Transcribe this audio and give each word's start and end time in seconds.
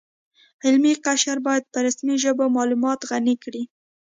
علمي 0.65 0.93
قشر 1.05 1.37
باید 1.47 1.63
په 1.73 1.79
رسمي 1.85 2.15
ژبو 2.23 2.45
کې 2.47 2.53
معلومات 2.57 2.99
غني 3.09 3.35
کړي 3.43 3.63